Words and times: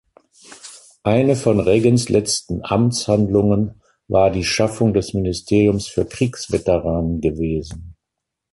Eine 1.03 1.35
von 1.35 1.59
Reagans 1.59 2.09
letzten 2.09 2.65
Amtshandlungen 2.65 3.81
war 4.07 4.31
die 4.31 4.43
Schaffung 4.43 4.95
des 4.95 5.13
Ministeriums 5.13 5.85
für 5.85 6.07
Kriegsveteranen 6.07 7.21
gewesen. 7.21 7.95